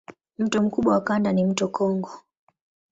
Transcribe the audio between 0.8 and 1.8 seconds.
wa kanda ni mto